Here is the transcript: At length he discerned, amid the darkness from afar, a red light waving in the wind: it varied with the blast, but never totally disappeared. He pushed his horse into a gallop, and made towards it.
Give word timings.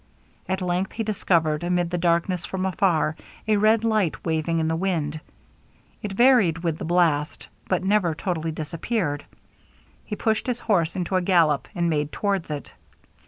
At 0.49 0.63
length 0.63 0.93
he 0.93 1.03
discerned, 1.03 1.63
amid 1.63 1.91
the 1.91 1.97
darkness 1.99 2.43
from 2.43 2.65
afar, 2.65 3.15
a 3.47 3.57
red 3.57 3.83
light 3.83 4.25
waving 4.25 4.57
in 4.57 4.67
the 4.67 4.75
wind: 4.75 5.19
it 6.01 6.13
varied 6.13 6.57
with 6.63 6.79
the 6.79 6.85
blast, 6.85 7.47
but 7.67 7.83
never 7.83 8.15
totally 8.15 8.51
disappeared. 8.51 9.25
He 10.03 10.15
pushed 10.15 10.47
his 10.47 10.61
horse 10.61 10.95
into 10.95 11.17
a 11.17 11.21
gallop, 11.21 11.67
and 11.75 11.87
made 11.87 12.11
towards 12.11 12.49
it. 12.49 12.71